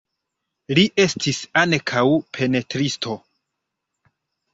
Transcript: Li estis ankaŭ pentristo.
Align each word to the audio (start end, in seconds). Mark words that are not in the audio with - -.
Li 0.77 0.85
estis 1.03 1.41
ankaŭ 1.63 2.05
pentristo. 2.39 3.15